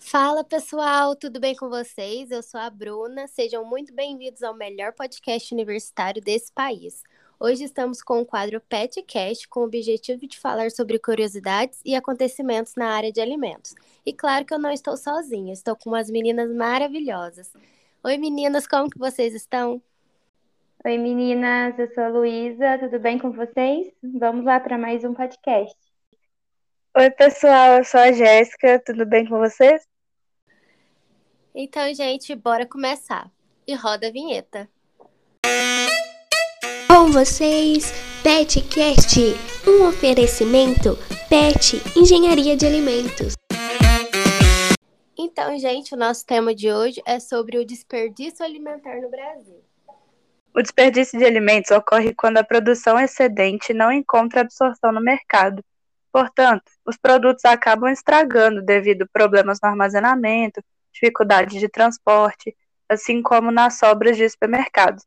Fala 0.00 0.42
pessoal, 0.44 1.14
tudo 1.16 1.40
bem 1.40 1.54
com 1.54 1.68
vocês? 1.68 2.30
Eu 2.30 2.42
sou 2.42 2.58
a 2.58 2.70
Bruna. 2.70 3.26
Sejam 3.26 3.64
muito 3.64 3.92
bem-vindos 3.92 4.42
ao 4.42 4.54
melhor 4.54 4.92
podcast 4.92 5.52
universitário 5.52 6.22
desse 6.22 6.52
país. 6.52 7.02
Hoje 7.38 7.64
estamos 7.64 8.00
com 8.00 8.20
o 8.20 8.24
quadro 8.24 8.60
PetCast 8.60 9.48
com 9.48 9.60
o 9.60 9.64
objetivo 9.64 10.26
de 10.26 10.38
falar 10.38 10.70
sobre 10.70 10.98
curiosidades 10.98 11.80
e 11.84 11.94
acontecimentos 11.94 12.74
na 12.76 12.88
área 12.88 13.12
de 13.12 13.20
alimentos. 13.20 13.74
E 14.06 14.12
claro 14.12 14.44
que 14.44 14.54
eu 14.54 14.58
não 14.58 14.70
estou 14.70 14.96
sozinha, 14.96 15.52
estou 15.52 15.76
com 15.76 15.90
umas 15.90 16.08
meninas 16.08 16.50
maravilhosas. 16.50 17.52
Oi 18.02 18.16
meninas, 18.16 18.66
como 18.66 18.88
que 18.88 18.98
vocês 18.98 19.34
estão? 19.34 19.82
Oi 20.84 20.96
meninas, 20.96 21.78
eu 21.78 21.92
sou 21.92 22.04
a 22.04 22.08
Luísa, 22.08 22.78
tudo 22.78 22.98
bem 22.98 23.18
com 23.18 23.32
vocês? 23.32 23.92
Vamos 24.02 24.44
lá 24.44 24.58
para 24.60 24.78
mais 24.78 25.04
um 25.04 25.12
podcast. 25.12 25.76
Oi 27.00 27.10
pessoal, 27.10 27.76
eu 27.76 27.84
sou 27.84 28.00
a 28.00 28.10
Jéssica, 28.10 28.82
tudo 28.84 29.06
bem 29.06 29.24
com 29.24 29.38
vocês? 29.38 29.86
Então, 31.54 31.94
gente, 31.94 32.34
bora 32.34 32.66
começar. 32.66 33.30
E 33.64 33.72
roda 33.72 34.08
a 34.08 34.10
vinheta. 34.10 34.68
Com 36.88 37.12
vocês, 37.12 37.92
PetCast, 38.24 39.20
um 39.64 39.86
oferecimento 39.86 40.98
PET 41.28 41.76
Engenharia 41.96 42.56
de 42.56 42.66
Alimentos. 42.66 43.34
Então, 45.16 45.56
gente, 45.56 45.94
o 45.94 45.96
nosso 45.96 46.26
tema 46.26 46.52
de 46.52 46.72
hoje 46.72 47.00
é 47.06 47.20
sobre 47.20 47.58
o 47.58 47.64
desperdício 47.64 48.44
alimentar 48.44 49.00
no 49.00 49.08
Brasil. 49.08 49.62
O 50.52 50.60
desperdício 50.60 51.16
de 51.16 51.24
alimentos 51.24 51.70
ocorre 51.70 52.12
quando 52.12 52.38
a 52.38 52.44
produção 52.44 52.98
excedente 52.98 53.72
não 53.72 53.92
encontra 53.92 54.40
absorção 54.40 54.90
no 54.90 55.00
mercado. 55.00 55.62
Portanto, 56.12 56.64
os 56.84 56.96
produtos 56.96 57.44
acabam 57.44 57.90
estragando 57.90 58.62
devido 58.62 59.02
a 59.02 59.08
problemas 59.12 59.58
no 59.62 59.68
armazenamento, 59.68 60.62
dificuldade 60.92 61.58
de 61.58 61.68
transporte, 61.68 62.56
assim 62.88 63.22
como 63.22 63.50
nas 63.50 63.78
sobras 63.78 64.16
de 64.16 64.28
supermercados. 64.28 65.04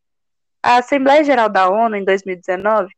A 0.62 0.78
Assembleia 0.78 1.24
Geral 1.24 1.50
da 1.50 1.70
ONU, 1.70 1.96
em 1.96 2.06
2019, 2.06 2.94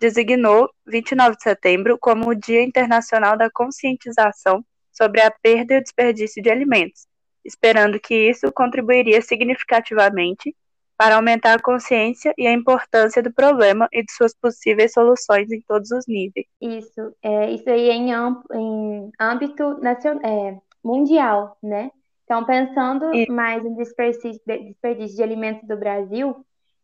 designou 0.00 0.68
29 0.86 1.36
de 1.36 1.42
setembro 1.42 1.98
como 1.98 2.30
o 2.30 2.34
Dia 2.34 2.62
Internacional 2.62 3.36
da 3.36 3.50
Conscientização 3.50 4.64
sobre 4.90 5.20
a 5.20 5.30
perda 5.30 5.74
e 5.74 5.78
o 5.78 5.82
desperdício 5.82 6.42
de 6.42 6.50
alimentos, 6.50 7.06
esperando 7.44 8.00
que 8.00 8.14
isso 8.14 8.50
contribuiria 8.52 9.20
significativamente 9.22 10.56
para 11.02 11.16
aumentar 11.16 11.54
a 11.54 11.60
consciência 11.60 12.32
e 12.38 12.46
a 12.46 12.52
importância 12.52 13.20
do 13.20 13.32
problema 13.32 13.88
e 13.92 14.04
de 14.04 14.12
suas 14.12 14.32
possíveis 14.32 14.92
soluções 14.92 15.50
em 15.50 15.60
todos 15.62 15.90
os 15.90 16.06
níveis. 16.06 16.46
Isso, 16.60 17.12
é, 17.20 17.50
isso 17.50 17.68
aí 17.68 17.90
é 17.90 17.94
em, 17.94 18.12
em 18.12 19.10
âmbito 19.18 19.80
nacional, 19.82 20.22
é, 20.24 20.56
mundial, 20.84 21.56
né? 21.60 21.90
Então, 22.22 22.44
pensando 22.44 23.12
e... 23.12 23.28
mais 23.28 23.64
em 23.64 23.74
desperdício, 23.74 24.40
desperdício 24.46 25.16
de 25.16 25.22
alimentos 25.24 25.66
do 25.66 25.76
Brasil, 25.76 26.36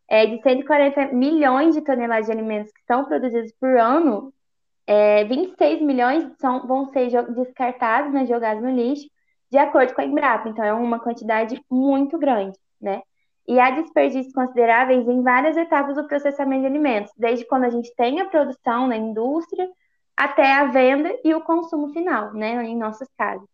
é, 0.09 0.25
de 0.25 0.41
140 0.41 1.13
milhões 1.13 1.73
de 1.73 1.81
toneladas 1.81 2.25
de 2.25 2.33
alimentos 2.33 2.73
que 2.73 2.81
são 2.85 3.05
produzidos 3.05 3.53
por 3.53 3.77
ano, 3.77 4.33
é, 4.85 5.23
26 5.23 5.81
milhões 5.81 6.29
são, 6.41 6.67
vão 6.67 6.91
ser 6.91 7.09
descartados, 7.31 8.11
né, 8.11 8.25
jogados 8.25 8.61
no 8.61 8.69
lixo, 8.69 9.07
de 9.49 9.57
acordo 9.57 9.93
com 9.93 10.01
a 10.01 10.05
Embrapa. 10.05 10.49
Então, 10.49 10.65
é 10.65 10.73
uma 10.73 10.99
quantidade 10.99 11.57
muito 11.71 12.19
grande, 12.19 12.59
né? 12.81 13.01
E 13.49 13.59
há 13.59 13.71
desperdícios 13.71 14.31
consideráveis 14.31 15.07
em 15.07 15.23
várias 15.23 15.57
etapas 15.57 15.95
do 15.95 16.07
processamento 16.07 16.61
de 16.61 16.67
alimentos, 16.67 17.11
desde 17.17 17.43
quando 17.45 17.63
a 17.63 17.69
gente 17.71 17.91
tem 17.95 18.21
a 18.21 18.27
produção 18.27 18.85
na 18.85 18.95
indústria 18.95 19.67
até 20.15 20.53
a 20.53 20.65
venda 20.65 21.11
e 21.23 21.33
o 21.33 21.41
consumo 21.41 21.91
final, 21.91 22.31
né, 22.31 22.63
em 22.63 22.77
nossas 22.77 23.09
casas. 23.17 23.49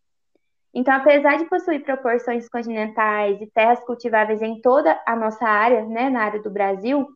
Então, 0.74 0.92
apesar 0.92 1.38
de 1.38 1.46
possuir 1.46 1.82
proporções 1.82 2.46
continentais 2.46 3.40
e 3.40 3.46
terras 3.46 3.82
cultiváveis 3.86 4.42
em 4.42 4.60
toda 4.60 5.00
a 5.06 5.16
nossa 5.16 5.46
área, 5.46 5.86
né, 5.86 6.10
na 6.10 6.24
área 6.24 6.42
do 6.42 6.50
Brasil, 6.50 7.08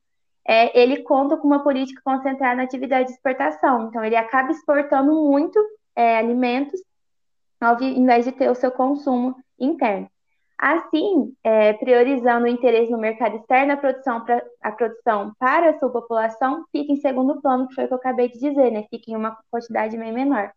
é, 0.49 0.81
ele 0.81 1.03
conta 1.03 1.37
com 1.37 1.47
uma 1.47 1.63
política 1.63 2.01
concentrada 2.03 2.55
na 2.55 2.63
atividade 2.63 3.09
de 3.09 3.13
exportação. 3.13 3.89
Então, 3.89 4.03
ele 4.03 4.17
acaba 4.17 4.53
exportando 4.53 5.13
muito 5.13 5.61
é, 5.95 6.17
alimentos 6.17 6.81
ao 7.61 7.79
invés 7.83 8.25
de 8.25 8.33
ter 8.33 8.51
o 8.51 8.55
seu 8.55 8.71
consumo 8.71 9.37
interno. 9.59 10.09
Assim, 10.63 11.35
é, 11.43 11.73
priorizando 11.73 12.45
o 12.45 12.49
interesse 12.49 12.93
no 12.93 12.99
mercado 12.99 13.37
externo, 13.37 13.73
a 13.73 13.77
produção, 13.79 14.23
pra, 14.23 14.43
a 14.61 14.71
produção 14.71 15.33
para 15.39 15.71
a 15.71 15.79
sua 15.79 15.89
população 15.89 16.67
fica 16.71 16.93
em 16.93 17.01
segundo 17.01 17.41
plano, 17.41 17.67
que 17.67 17.75
foi 17.75 17.85
o 17.85 17.89
que 17.89 17.95
eu 17.95 17.99
acabei 17.99 18.29
de 18.29 18.39
dizer, 18.39 18.71
né? 18.71 18.85
Fica 18.91 19.11
em 19.11 19.17
uma 19.17 19.39
quantidade 19.51 19.97
bem 19.97 20.13
menor. 20.13 20.53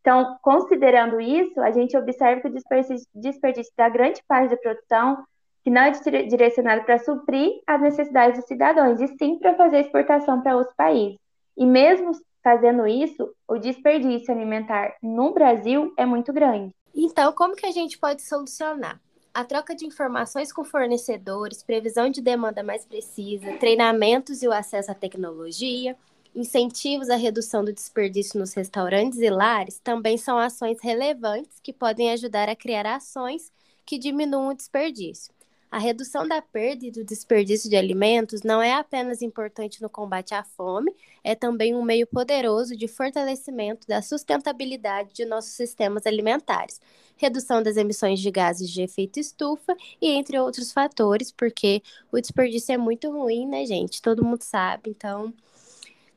Então, 0.00 0.36
considerando 0.42 1.20
isso, 1.20 1.60
a 1.60 1.72
gente 1.72 1.96
observa 1.96 2.40
que 2.40 2.46
o 2.46 2.52
desperdício, 2.52 3.08
desperdício 3.12 3.72
da 3.76 3.88
grande 3.88 4.22
parte 4.28 4.50
da 4.50 4.56
produção, 4.56 5.24
que 5.64 5.70
não 5.70 5.82
é 5.82 5.90
direcionado 5.90 6.84
para 6.84 7.00
suprir 7.00 7.50
as 7.66 7.80
necessidades 7.80 8.38
dos 8.38 8.46
cidadãos, 8.46 9.00
e 9.00 9.08
sim 9.18 9.40
para 9.40 9.54
fazer 9.54 9.80
exportação 9.80 10.40
para 10.40 10.56
outros 10.56 10.76
países. 10.76 11.18
E 11.56 11.66
mesmo 11.66 12.12
fazendo 12.44 12.86
isso, 12.86 13.28
o 13.48 13.58
desperdício 13.58 14.32
alimentar 14.32 14.94
no 15.02 15.32
Brasil 15.32 15.92
é 15.96 16.06
muito 16.06 16.32
grande. 16.32 16.72
Então, 16.94 17.32
como 17.32 17.56
que 17.56 17.66
a 17.66 17.72
gente 17.72 17.98
pode 17.98 18.22
solucionar? 18.22 19.00
A 19.34 19.44
troca 19.44 19.74
de 19.74 19.86
informações 19.86 20.52
com 20.52 20.64
fornecedores, 20.64 21.62
previsão 21.62 22.10
de 22.10 22.20
demanda 22.20 22.62
mais 22.62 22.84
precisa, 22.84 23.56
treinamentos 23.58 24.42
e 24.42 24.48
o 24.48 24.52
acesso 24.52 24.90
à 24.90 24.94
tecnologia, 24.94 25.96
Incentivos 26.34 27.10
à 27.10 27.16
redução 27.16 27.62
do 27.62 27.74
desperdício 27.74 28.40
nos 28.40 28.54
restaurantes 28.54 29.18
e 29.18 29.28
lares 29.28 29.78
também 29.78 30.16
são 30.16 30.38
ações 30.38 30.78
relevantes 30.80 31.60
que 31.60 31.74
podem 31.74 32.10
ajudar 32.10 32.48
a 32.48 32.56
criar 32.56 32.86
ações 32.86 33.52
que 33.84 33.98
diminuam 33.98 34.48
o 34.48 34.54
desperdício. 34.54 35.34
A 35.72 35.78
redução 35.78 36.28
da 36.28 36.42
perda 36.42 36.84
e 36.84 36.90
do 36.90 37.02
desperdício 37.02 37.70
de 37.70 37.76
alimentos 37.76 38.42
não 38.42 38.60
é 38.60 38.74
apenas 38.74 39.22
importante 39.22 39.80
no 39.80 39.88
combate 39.88 40.34
à 40.34 40.44
fome, 40.44 40.94
é 41.24 41.34
também 41.34 41.74
um 41.74 41.82
meio 41.82 42.06
poderoso 42.06 42.76
de 42.76 42.86
fortalecimento 42.86 43.88
da 43.88 44.02
sustentabilidade 44.02 45.14
de 45.14 45.24
nossos 45.24 45.52
sistemas 45.52 46.06
alimentares, 46.06 46.78
redução 47.16 47.62
das 47.62 47.78
emissões 47.78 48.20
de 48.20 48.30
gases 48.30 48.68
de 48.68 48.82
efeito 48.82 49.18
estufa 49.18 49.74
e 49.98 50.10
entre 50.10 50.38
outros 50.38 50.70
fatores, 50.70 51.32
porque 51.32 51.82
o 52.12 52.20
desperdício 52.20 52.74
é 52.74 52.76
muito 52.76 53.10
ruim, 53.10 53.46
né, 53.46 53.64
gente? 53.64 54.02
Todo 54.02 54.22
mundo 54.22 54.42
sabe, 54.42 54.90
então 54.90 55.32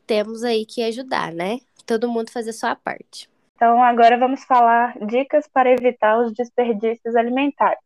temos 0.05 0.44
aí 0.44 0.65
que 0.65 0.83
ajudar, 0.83 1.31
né? 1.31 1.61
Todo 1.85 2.09
mundo 2.09 2.29
fazer 2.29 2.51
sua 2.51 2.75
parte. 2.75 3.29
Então, 3.55 3.81
agora 3.81 4.19
vamos 4.19 4.44
falar 4.44 4.99
dicas 5.07 5.47
para 5.47 5.71
evitar 5.71 6.19
os 6.19 6.33
desperdícios 6.33 7.15
alimentares. 7.15 7.84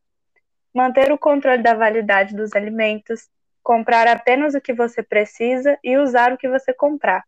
Manter 0.74 1.12
o 1.12 1.18
controle 1.18 1.62
da 1.62 1.74
validade 1.74 2.36
dos 2.36 2.54
alimentos, 2.54 3.30
comprar 3.64 4.08
apenas 4.08 4.54
o 4.54 4.62
que 4.62 4.74
você 4.74 5.02
precisa 5.04 5.78
e 5.84 5.98
usar 5.98 6.34
o 6.34 6.38
que 6.38 6.48
você 6.48 6.74
comprar. 6.74 7.24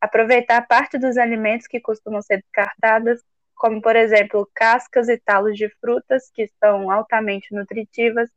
Aproveitar 0.00 0.66
parte 0.66 0.98
dos 0.98 1.16
alimentos 1.16 1.66
que 1.66 1.80
costumam 1.80 2.22
ser 2.22 2.42
descartadas, 2.42 3.22
como 3.54 3.80
por 3.80 3.96
exemplo 3.96 4.48
cascas 4.54 5.08
e 5.08 5.18
talos 5.18 5.56
de 5.56 5.68
frutas 5.80 6.30
que 6.34 6.48
são 6.58 6.90
altamente 6.90 7.54
nutritivas. 7.54 8.28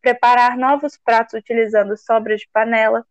Preparar 0.00 0.56
novos 0.56 0.96
pratos 0.96 1.34
utilizando 1.34 1.96
sobras 1.96 2.40
de 2.40 2.48
panela, 2.52 3.04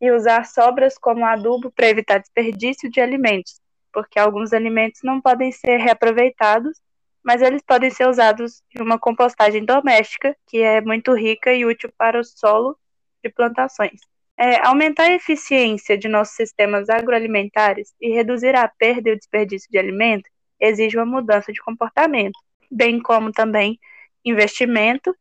e 0.00 0.10
usar 0.10 0.44
sobras 0.44 0.98
como 0.98 1.24
adubo 1.24 1.70
para 1.70 1.88
evitar 1.88 2.18
desperdício 2.18 2.90
de 2.90 3.00
alimentos, 3.00 3.60
porque 3.92 4.18
alguns 4.18 4.52
alimentos 4.52 5.00
não 5.02 5.20
podem 5.20 5.50
ser 5.50 5.78
reaproveitados, 5.78 6.78
mas 7.24 7.40
eles 7.40 7.62
podem 7.62 7.90
ser 7.90 8.06
usados 8.06 8.62
em 8.74 8.82
uma 8.82 8.98
compostagem 8.98 9.64
doméstica, 9.64 10.36
que 10.46 10.58
é 10.58 10.80
muito 10.80 11.14
rica 11.14 11.52
e 11.54 11.64
útil 11.64 11.90
para 11.96 12.20
o 12.20 12.24
solo 12.24 12.78
de 13.22 13.30
plantações. 13.30 14.00
É, 14.36 14.66
aumentar 14.66 15.04
a 15.04 15.14
eficiência 15.14 15.96
de 15.96 16.08
nossos 16.08 16.34
sistemas 16.34 16.90
agroalimentares 16.90 17.94
e 18.00 18.12
reduzir 18.12 18.54
a 18.54 18.68
perda 18.68 19.08
e 19.08 19.12
o 19.12 19.16
desperdício 19.16 19.70
de 19.70 19.78
alimento 19.78 20.28
exige 20.60 20.96
uma 20.96 21.06
mudança 21.06 21.52
de 21.52 21.62
comportamento, 21.62 22.38
bem 22.70 23.00
como 23.00 23.32
também 23.32 23.78
investimento 24.24 25.14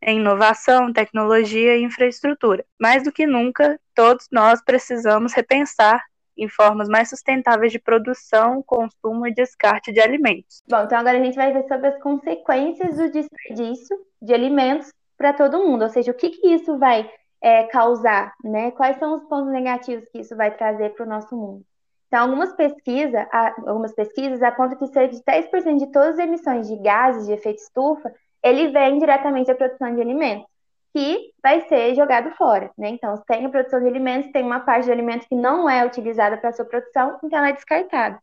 em 0.00 0.18
inovação, 0.18 0.92
tecnologia 0.92 1.76
e 1.76 1.82
infraestrutura. 1.82 2.64
Mais 2.80 3.04
do 3.04 3.12
que 3.12 3.26
nunca, 3.26 3.78
todos 3.94 4.26
nós 4.30 4.62
precisamos 4.64 5.32
repensar 5.32 6.02
em 6.42 6.48
formas 6.48 6.88
mais 6.88 7.08
sustentáveis 7.08 7.72
de 7.72 7.78
produção, 7.78 8.62
consumo 8.62 9.26
e 9.26 9.34
descarte 9.34 9.92
de 9.92 10.00
alimentos. 10.00 10.62
Bom, 10.68 10.82
então 10.82 10.98
agora 10.98 11.18
a 11.18 11.24
gente 11.24 11.36
vai 11.36 11.52
ver 11.52 11.66
sobre 11.68 11.88
as 11.88 12.02
consequências 12.02 12.96
do 12.96 13.10
desperdício 13.10 13.96
de 14.20 14.34
alimentos 14.34 14.92
para 15.16 15.32
todo 15.32 15.64
mundo, 15.64 15.82
ou 15.82 15.88
seja, 15.88 16.10
o 16.10 16.14
que, 16.14 16.30
que 16.30 16.48
isso 16.48 16.78
vai 16.78 17.08
é, 17.40 17.64
causar, 17.64 18.32
né? 18.42 18.70
Quais 18.72 18.98
são 18.98 19.16
os 19.16 19.24
pontos 19.24 19.52
negativos 19.52 20.08
que 20.10 20.20
isso 20.20 20.36
vai 20.36 20.50
trazer 20.50 20.90
para 20.94 21.06
o 21.06 21.08
nosso 21.08 21.36
mundo? 21.36 21.64
Então, 22.08 22.24
algumas 22.24 22.52
pesquisas, 22.54 23.26
algumas 23.66 23.94
pesquisas 23.94 24.42
apontam 24.42 24.76
que 24.76 24.86
cerca 24.88 25.14
de 25.14 25.22
10% 25.22 25.78
de 25.78 25.90
todas 25.90 26.18
as 26.18 26.18
emissões 26.18 26.68
de 26.68 26.76
gases 26.76 27.26
de 27.26 27.32
efeito 27.32 27.62
estufa 27.62 28.12
ele 28.42 28.72
vem 28.72 28.98
diretamente 28.98 29.46
da 29.46 29.54
produção 29.54 29.94
de 29.94 30.00
alimentos, 30.00 30.46
que 30.94 31.32
vai 31.42 31.62
ser 31.68 31.94
jogado 31.94 32.30
fora, 32.36 32.70
né? 32.76 32.90
Então, 32.90 33.16
tem 33.26 33.46
a 33.46 33.48
produção 33.48 33.80
de 33.80 33.86
alimentos, 33.86 34.30
tem 34.30 34.44
uma 34.44 34.60
parte 34.60 34.84
de 34.84 34.92
alimento 34.92 35.26
que 35.26 35.34
não 35.34 35.68
é 35.68 35.84
utilizada 35.86 36.36
para 36.36 36.52
sua 36.52 36.66
produção, 36.66 37.18
então 37.24 37.38
ela 37.38 37.48
é 37.48 37.52
descartada. 37.52 38.18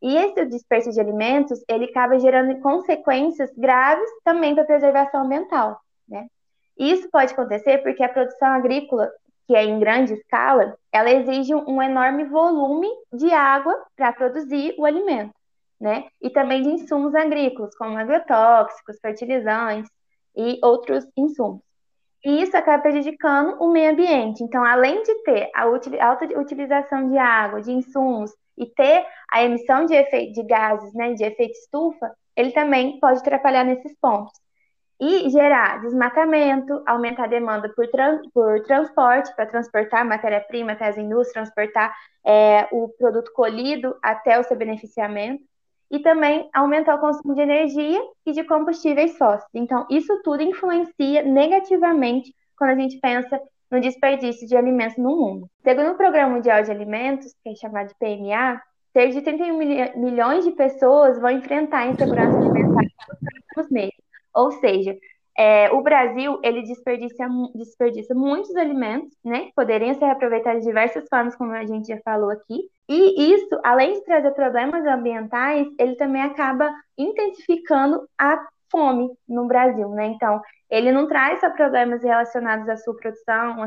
E 0.00 0.16
esse 0.16 0.44
desperdício 0.46 0.92
de 0.92 1.00
alimentos, 1.00 1.62
ele 1.68 1.86
acaba 1.86 2.18
gerando 2.18 2.58
consequências 2.60 3.50
graves 3.56 4.08
também 4.24 4.54
para 4.54 4.64
a 4.64 4.66
preservação 4.66 5.24
ambiental, 5.24 5.80
né? 6.08 6.26
Isso 6.78 7.08
pode 7.10 7.32
acontecer 7.32 7.78
porque 7.78 8.02
a 8.02 8.08
produção 8.08 8.48
agrícola, 8.48 9.10
que 9.46 9.54
é 9.56 9.64
em 9.64 9.78
grande 9.78 10.14
escala, 10.14 10.76
ela 10.92 11.10
exige 11.10 11.54
um 11.54 11.82
enorme 11.82 12.24
volume 12.24 12.88
de 13.12 13.32
água 13.32 13.74
para 13.96 14.12
produzir 14.12 14.74
o 14.78 14.84
alimento, 14.84 15.34
né? 15.80 16.04
E 16.20 16.30
também 16.30 16.62
de 16.62 16.68
insumos 16.68 17.14
agrícolas, 17.14 17.74
como 17.76 17.98
agrotóxicos, 17.98 18.98
fertilizantes 19.00 19.90
e 20.36 20.58
outros 20.62 21.06
insumos. 21.16 21.66
E 22.26 22.42
isso 22.42 22.56
acaba 22.56 22.82
prejudicando 22.82 23.56
o 23.60 23.70
meio 23.70 23.92
ambiente. 23.92 24.42
Então, 24.42 24.64
além 24.64 25.00
de 25.04 25.14
ter 25.22 25.48
a 25.54 25.62
alta 25.62 26.26
utilização 26.36 27.08
de 27.08 27.16
água, 27.16 27.62
de 27.62 27.70
insumos 27.70 28.32
e 28.58 28.66
ter 28.66 29.06
a 29.30 29.44
emissão 29.44 29.86
de, 29.86 29.94
efeito, 29.94 30.32
de 30.32 30.42
gases, 30.42 30.92
né, 30.92 31.14
de 31.14 31.22
efeito 31.22 31.52
estufa, 31.52 32.10
ele 32.34 32.50
também 32.50 32.98
pode 32.98 33.20
atrapalhar 33.20 33.62
nesses 33.62 33.96
pontos. 34.00 34.32
E 34.98 35.30
gerar 35.30 35.80
desmatamento, 35.82 36.82
aumentar 36.84 37.26
a 37.26 37.28
demanda 37.28 37.72
por, 37.76 37.86
por 38.34 38.60
transporte, 38.64 39.32
para 39.36 39.46
transportar 39.46 40.04
matéria-prima 40.04 40.72
até 40.72 40.88
as 40.88 40.98
indústrias, 40.98 41.48
transportar 41.48 41.94
é, 42.26 42.66
o 42.72 42.88
produto 42.98 43.30
colhido 43.34 43.96
até 44.02 44.36
o 44.40 44.42
seu 44.42 44.56
beneficiamento, 44.56 45.44
e 45.90 45.98
também 46.00 46.48
aumentar 46.52 46.96
o 46.96 47.00
consumo 47.00 47.34
de 47.34 47.40
energia 47.40 48.00
e 48.24 48.32
de 48.32 48.44
combustíveis 48.44 49.16
fósseis. 49.16 49.48
Então, 49.54 49.86
isso 49.90 50.20
tudo 50.22 50.42
influencia 50.42 51.22
negativamente 51.22 52.34
quando 52.56 52.70
a 52.70 52.74
gente 52.74 52.98
pensa 53.00 53.40
no 53.70 53.80
desperdício 53.80 54.46
de 54.46 54.56
alimentos 54.56 54.96
no 54.96 55.16
mundo. 55.16 55.50
Segundo 55.62 55.92
o 55.92 55.96
Programa 55.96 56.34
Mundial 56.34 56.62
de 56.62 56.70
Alimentos, 56.70 57.34
que 57.42 57.50
é 57.50 57.54
chamado 57.54 57.88
de 57.88 57.94
PMA, 57.94 58.60
cerca 58.92 59.12
de 59.12 59.22
31 59.22 59.58
milhões 60.00 60.44
de 60.44 60.52
pessoas 60.52 61.20
vão 61.20 61.30
enfrentar 61.30 61.86
insegurança 61.86 62.38
alimentar 62.38 62.82
nos 62.82 63.18
próximos 63.54 63.70
meses. 63.70 63.94
Ou 64.34 64.52
seja, 64.52 64.96
é, 65.38 65.70
o 65.70 65.82
Brasil 65.82 66.40
ele 66.42 66.62
desperdiça, 66.62 67.28
desperdiça 67.54 68.14
muitos 68.14 68.54
alimentos, 68.56 69.14
né? 69.24 69.50
Poderiam 69.54 69.94
ser 69.94 70.06
aproveitados 70.06 70.60
de 70.60 70.68
diversas 70.68 71.06
formas, 71.08 71.36
como 71.36 71.52
a 71.52 71.66
gente 71.66 71.88
já 71.88 71.98
falou 72.02 72.30
aqui. 72.30 72.70
E 72.88 73.34
isso, 73.34 73.48
além 73.62 73.94
de 73.94 74.04
trazer 74.04 74.30
problemas 74.32 74.86
ambientais, 74.86 75.66
ele 75.78 75.96
também 75.96 76.22
acaba 76.22 76.72
intensificando 76.96 78.08
a 78.18 78.46
fome 78.70 79.10
no 79.28 79.46
Brasil, 79.46 79.88
né? 79.90 80.06
Então, 80.06 80.40
ele 80.70 80.90
não 80.90 81.06
traz 81.06 81.40
só 81.40 81.50
problemas 81.50 82.02
relacionados 82.02 82.68
à 82.68 82.76
sua 82.76 82.96
produção, 82.96 83.62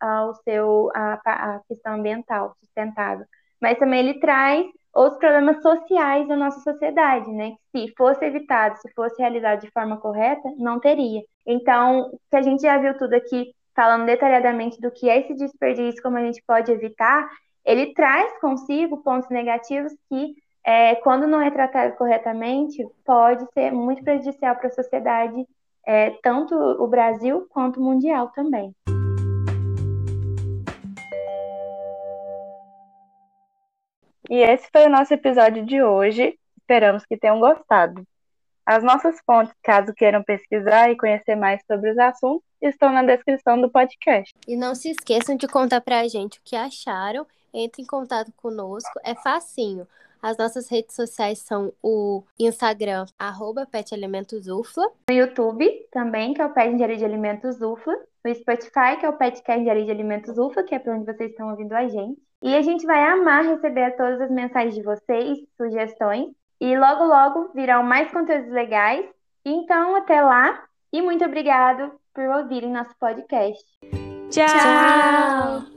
ao 0.00 0.34
seu, 0.42 0.90
à, 0.94 1.20
à 1.24 1.60
questão 1.68 1.94
ambiental 1.94 2.54
sustentável, 2.60 3.24
mas 3.60 3.78
também 3.78 4.00
ele 4.00 4.20
traz 4.20 4.66
outros 4.94 5.18
problemas 5.18 5.60
sociais 5.60 6.28
da 6.28 6.36
nossa 6.36 6.60
sociedade, 6.60 7.30
né? 7.32 7.54
Se 7.72 7.92
fosse 7.96 8.24
evitado, 8.24 8.78
se 8.78 8.92
fosse 8.94 9.20
realizado 9.20 9.60
de 9.60 9.70
forma 9.72 9.96
correta, 9.96 10.48
não 10.56 10.78
teria. 10.78 11.22
Então, 11.46 12.10
se 12.30 12.36
a 12.36 12.42
gente 12.42 12.62
já 12.62 12.78
viu 12.78 12.96
tudo 12.96 13.14
aqui 13.14 13.52
falando 13.74 14.06
detalhadamente 14.06 14.80
do 14.80 14.90
que 14.90 15.10
é 15.10 15.18
esse 15.18 15.34
desperdício, 15.34 16.02
como 16.02 16.16
a 16.16 16.22
gente 16.22 16.42
pode 16.46 16.70
evitar, 16.70 17.28
ele 17.64 17.92
traz 17.92 18.38
consigo 18.40 19.02
pontos 19.02 19.28
negativos 19.30 19.92
que, 20.08 20.34
é, 20.64 20.94
quando 20.96 21.26
não 21.26 21.40
é 21.40 21.50
tratado 21.50 21.96
corretamente, 21.96 22.86
pode 23.04 23.44
ser 23.52 23.72
muito 23.72 24.02
prejudicial 24.04 24.54
para 24.54 24.68
a 24.68 24.72
sociedade, 24.72 25.44
é, 25.86 26.10
tanto 26.22 26.54
o 26.54 26.86
Brasil 26.86 27.46
quanto 27.50 27.80
o 27.80 27.82
mundial 27.82 28.28
também. 28.28 28.72
E 34.28 34.36
esse 34.36 34.68
foi 34.72 34.86
o 34.86 34.90
nosso 34.90 35.12
episódio 35.12 35.64
de 35.64 35.82
hoje. 35.82 36.38
Esperamos 36.58 37.04
que 37.04 37.16
tenham 37.16 37.38
gostado. 37.38 38.06
As 38.64 38.82
nossas 38.82 39.20
fontes, 39.26 39.54
caso 39.62 39.92
queiram 39.92 40.22
pesquisar 40.22 40.90
e 40.90 40.96
conhecer 40.96 41.36
mais 41.36 41.60
sobre 41.66 41.90
os 41.90 41.98
assuntos, 41.98 42.42
estão 42.62 42.90
na 42.90 43.02
descrição 43.02 43.60
do 43.60 43.70
podcast. 43.70 44.32
E 44.48 44.56
não 44.56 44.74
se 44.74 44.90
esqueçam 44.90 45.36
de 45.36 45.46
contar 45.46 45.82
pra 45.82 46.08
gente 46.08 46.38
o 46.38 46.42
que 46.42 46.56
acharam. 46.56 47.26
Entre 47.52 47.82
em 47.82 47.86
contato 47.86 48.32
conosco, 48.36 48.98
é 49.04 49.14
facinho. 49.14 49.86
As 50.20 50.38
nossas 50.38 50.70
redes 50.70 50.96
sociais 50.96 51.40
são 51.40 51.70
o 51.82 52.24
Instagram, 52.40 53.04
arroba 53.18 53.66
petalimentosufla. 53.66 54.90
No 55.10 55.14
YouTube 55.14 55.68
também, 55.92 56.32
que 56.32 56.40
é 56.40 56.46
o 56.46 56.54
Pet 56.54 56.70
Engenharia 56.70 56.96
de 56.96 57.04
Alimentos 57.04 57.60
UFLA. 57.60 57.94
No 58.24 58.34
Spotify, 58.34 58.96
que 58.98 59.04
é 59.04 59.08
o 59.10 59.18
Petcast 59.18 59.60
Engenharia 59.60 59.84
de 59.84 59.90
Alimentos 59.90 60.38
UFLA, 60.38 60.62
que 60.64 60.74
é 60.74 60.78
para 60.78 60.96
onde 60.96 61.04
vocês 61.04 61.30
estão 61.30 61.50
ouvindo 61.50 61.74
a 61.74 61.86
gente. 61.86 62.18
E 62.44 62.54
a 62.54 62.60
gente 62.60 62.84
vai 62.84 63.02
amar 63.02 63.42
receber 63.42 63.96
todas 63.96 64.20
as 64.20 64.30
mensagens 64.30 64.74
de 64.74 64.82
vocês, 64.82 65.38
sugestões. 65.56 66.28
E 66.60 66.76
logo, 66.78 67.04
logo 67.04 67.50
virão 67.54 67.82
mais 67.82 68.10
conteúdos 68.10 68.52
legais. 68.52 69.06
Então, 69.42 69.96
até 69.96 70.20
lá. 70.20 70.62
E 70.92 71.00
muito 71.00 71.24
obrigado 71.24 71.90
por 72.12 72.24
ouvirem 72.24 72.70
nosso 72.70 72.94
podcast. 73.00 73.64
Tchau! 74.30 74.46
Tchau. 74.46 75.73